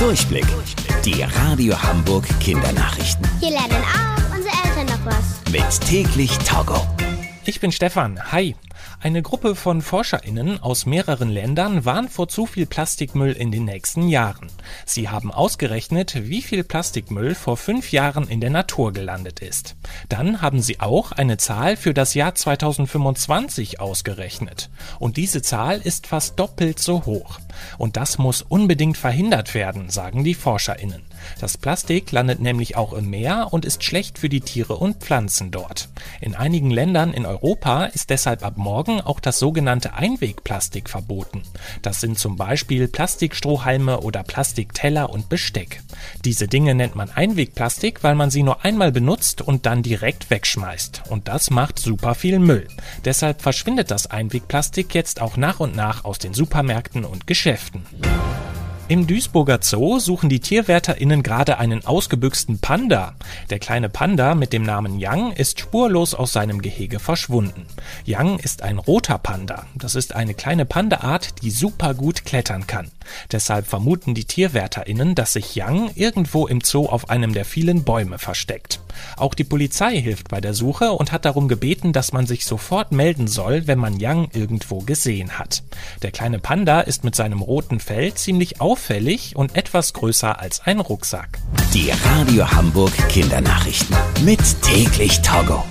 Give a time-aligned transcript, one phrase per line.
[0.00, 0.46] Durchblick.
[1.04, 3.28] Die Radio Hamburg Kindernachrichten.
[3.38, 5.52] Hier lernen auch unsere Eltern noch was.
[5.52, 6.86] Mit täglich Togo.
[7.44, 8.18] Ich bin Stefan.
[8.32, 8.56] Hi.
[9.00, 14.08] Eine Gruppe von ForscherInnen aus mehreren Ländern warnt vor zu viel Plastikmüll in den nächsten
[14.08, 14.48] Jahren.
[14.84, 19.76] Sie haben ausgerechnet, wie viel Plastikmüll vor fünf Jahren in der Natur gelandet ist.
[20.08, 24.70] Dann haben sie auch eine Zahl für das Jahr 2025 ausgerechnet.
[24.98, 27.40] Und diese Zahl ist fast doppelt so hoch.
[27.78, 31.02] Und das muss unbedingt verhindert werden, sagen die ForscherInnen.
[31.40, 35.50] Das Plastik landet nämlich auch im Meer und ist schlecht für die Tiere und Pflanzen
[35.50, 35.88] dort.
[36.20, 41.42] In einigen Ländern in Europa ist deshalb ab morgen auch das sogenannte Einwegplastik verboten.
[41.82, 45.82] Das sind zum Beispiel Plastikstrohhalme oder Plastikteller und Besteck.
[46.24, 51.02] Diese Dinge nennt man Einwegplastik, weil man sie nur einmal benutzt und dann direkt wegschmeißt.
[51.08, 52.68] Und das macht super viel Müll.
[53.04, 57.84] Deshalb verschwindet das Einwegplastik jetzt auch nach und nach aus den Supermärkten und Geschäften.
[58.90, 63.14] Im Duisburger Zoo suchen die TierwärterInnen gerade einen ausgebüxten Panda.
[63.48, 67.66] Der kleine Panda mit dem Namen Yang ist spurlos aus seinem Gehege verschwunden.
[68.04, 69.64] Yang ist ein roter Panda.
[69.76, 72.90] Das ist eine kleine Pandaart, die super gut klettern kann.
[73.30, 78.18] Deshalb vermuten die TierwärterInnen, dass sich Yang irgendwo im Zoo auf einem der vielen Bäume
[78.18, 78.80] versteckt.
[79.16, 82.92] Auch die Polizei hilft bei der Suche und hat darum gebeten, dass man sich sofort
[82.92, 85.62] melden soll, wenn man Yang irgendwo gesehen hat.
[86.02, 90.60] Der kleine Panda ist mit seinem roten Fell ziemlich auf auffällig und etwas größer als
[90.60, 91.38] ein Rucksack.
[91.74, 95.64] Die Radio Hamburg Kindernachrichten mit täglich Togo.